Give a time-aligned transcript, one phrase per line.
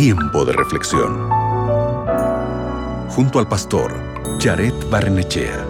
[0.00, 1.28] Tiempo de reflexión.
[3.08, 3.92] Junto al pastor
[4.38, 5.66] Jared Barnechea.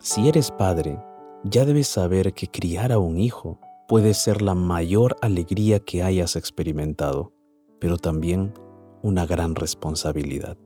[0.00, 0.98] Si eres padre,
[1.44, 6.34] ya debes saber que criar a un hijo puede ser la mayor alegría que hayas
[6.34, 7.32] experimentado,
[7.80, 8.54] pero también
[9.02, 10.58] una gran responsabilidad.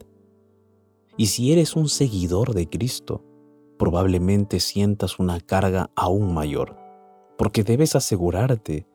[1.20, 3.22] Y si eres un seguidor de Cristo,
[3.78, 6.78] probablemente sientas una carga aún mayor,
[7.36, 8.86] porque debes asegurarte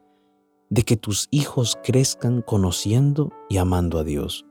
[0.71, 4.43] de que tus hijos crezcan conociendo y amando a Dios.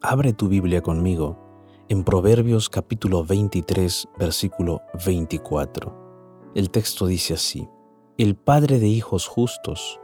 [0.00, 1.40] Abre tu Biblia conmigo
[1.88, 6.52] en Proverbios capítulo 23, versículo 24.
[6.54, 7.68] El texto dice así,
[8.16, 9.98] El Padre de hijos justos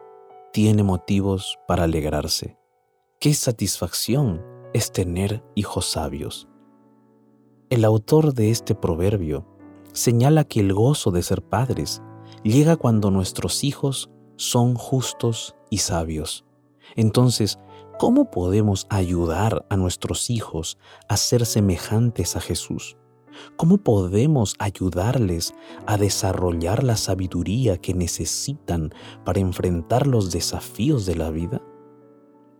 [0.53, 2.59] tiene motivos para alegrarse.
[3.20, 4.42] Qué satisfacción
[4.75, 6.48] es tener hijos sabios.
[7.71, 9.45] El autor de este proverbio
[9.92, 12.01] señala que el gozo de ser padres
[12.42, 16.47] llega cuando nuestros hijos son justos y sabios.
[16.97, 17.59] Entonces,
[17.98, 20.79] ¿cómo podemos ayudar a nuestros hijos
[21.11, 22.97] a ser semejantes a Jesús?
[23.57, 25.53] ¿Cómo podemos ayudarles
[25.87, 28.95] a desarrollar la sabiduría que necesitan
[29.27, 31.61] para enfrentar los desafíos de la vida?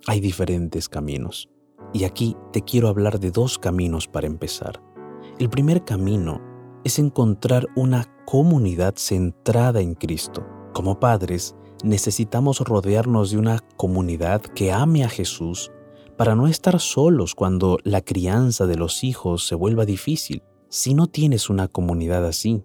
[0.07, 1.49] Hay diferentes caminos.
[1.95, 4.83] Y aquí te quiero hablar de dos caminos para empezar.
[5.39, 6.41] El primer camino
[6.83, 10.45] es encontrar una comunidad centrada en Cristo.
[10.75, 15.71] Como padres, necesitamos rodearnos de una comunidad que ame a Jesús
[16.17, 20.43] para no estar solos cuando la crianza de los hijos se vuelva difícil.
[20.71, 22.65] Si no tienes una comunidad así,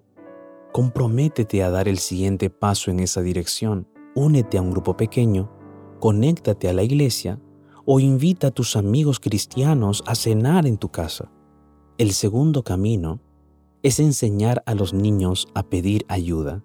[0.72, 3.88] comprométete a dar el siguiente paso en esa dirección.
[4.16, 5.52] Únete a un grupo pequeño,
[6.00, 7.40] conéctate a la iglesia
[7.86, 11.30] o invita a tus amigos cristianos a cenar en tu casa.
[12.00, 13.20] El segundo camino
[13.84, 16.64] es enseñar a los niños a pedir ayuda.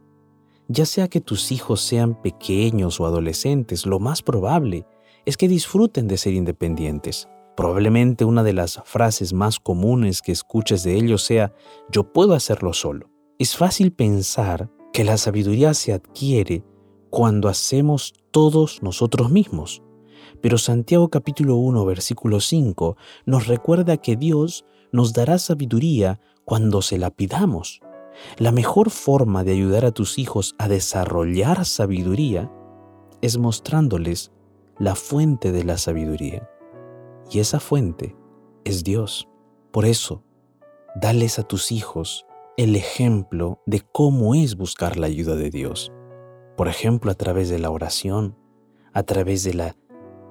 [0.68, 4.86] Ya sea que tus hijos sean pequeños o adolescentes, lo más probable
[5.26, 7.28] es que disfruten de ser independientes.
[7.58, 11.52] Probablemente una de las frases más comunes que escuches de ellos sea,
[11.92, 13.10] yo puedo hacerlo solo.
[13.38, 16.64] Es fácil pensar que la sabiduría se adquiere
[17.10, 19.82] cuando hacemos todos nosotros mismos.
[20.40, 22.96] Pero Santiago capítulo 1 versículo 5
[23.26, 27.80] nos recuerda que Dios nos dará sabiduría cuando se la pidamos.
[28.38, 32.50] La mejor forma de ayudar a tus hijos a desarrollar sabiduría
[33.20, 34.32] es mostrándoles
[34.78, 36.48] la fuente de la sabiduría.
[37.30, 38.16] Y esa fuente
[38.64, 39.28] es Dios.
[39.72, 40.24] Por eso,
[40.96, 42.26] dales a tus hijos
[42.56, 45.92] el ejemplo de cómo es buscar la ayuda de Dios.
[46.56, 48.36] Por ejemplo, a través de la oración,
[48.92, 49.76] a través de la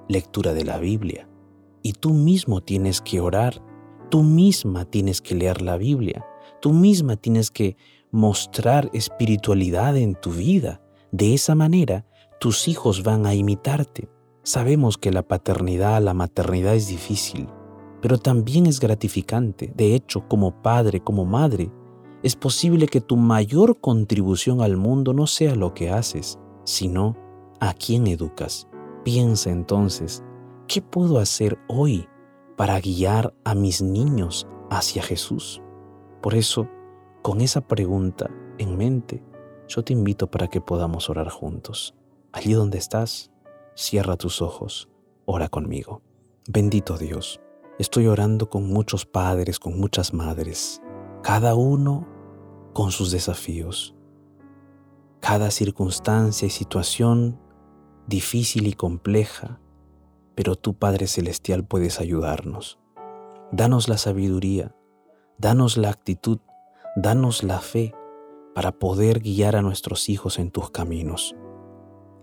[0.08, 1.28] lectura de la Biblia.
[1.82, 3.62] Y tú mismo tienes que orar
[4.10, 6.24] Tú misma tienes que leer la Biblia.
[6.60, 7.76] Tú misma tienes que
[8.10, 10.80] mostrar espiritualidad en tu vida.
[11.12, 12.06] De esa manera,
[12.40, 14.08] tus hijos van a imitarte.
[14.42, 17.48] Sabemos que la paternidad, la maternidad es difícil,
[18.00, 19.72] pero también es gratificante.
[19.76, 21.70] De hecho, como padre, como madre,
[22.22, 27.14] es posible que tu mayor contribución al mundo no sea lo que haces, sino
[27.60, 28.68] a quién educas.
[29.04, 30.24] Piensa entonces,
[30.66, 32.08] ¿qué puedo hacer hoy
[32.58, 35.62] para guiar a mis niños hacia Jesús?
[36.20, 36.68] Por eso,
[37.22, 39.22] con esa pregunta en mente,
[39.68, 41.94] yo te invito para que podamos orar juntos.
[42.32, 43.30] Allí donde estás,
[43.76, 44.88] cierra tus ojos,
[45.24, 46.02] ora conmigo.
[46.48, 47.40] Bendito Dios,
[47.78, 50.82] estoy orando con muchos padres, con muchas madres,
[51.22, 52.08] cada uno
[52.74, 53.94] con sus desafíos.
[55.20, 57.38] Cada circunstancia y situación
[58.08, 59.60] difícil y compleja
[60.38, 62.78] pero tú Padre Celestial puedes ayudarnos.
[63.50, 64.72] Danos la sabiduría,
[65.36, 66.38] danos la actitud,
[66.94, 67.92] danos la fe
[68.54, 71.34] para poder guiar a nuestros hijos en tus caminos.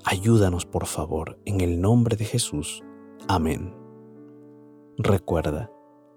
[0.05, 2.85] Ayúdanos por favor, en el nombre de Jesús.
[3.27, 3.75] Amén.
[4.97, 5.69] Recuerda,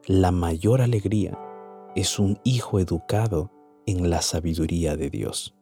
[0.07, 1.37] la mayor alegría
[1.97, 3.51] es un hijo educado
[3.87, 5.57] en la sabiduría de Dios.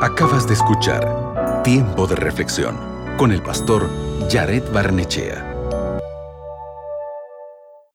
[0.00, 1.23] Acabas de escuchar
[1.64, 2.76] Tiempo de reflexión
[3.16, 3.88] con el pastor
[4.30, 5.53] Jared Barnechea.